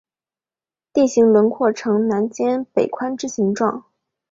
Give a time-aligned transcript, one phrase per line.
[0.93, 3.85] 地形轮廓呈南尖北宽之形状。